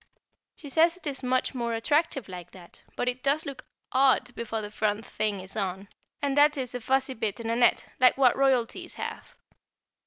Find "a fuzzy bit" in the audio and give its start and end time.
6.73-7.39